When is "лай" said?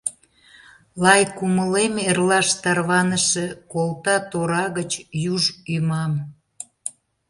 1.03-1.21